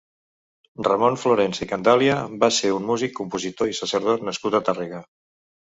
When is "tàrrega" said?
4.73-5.07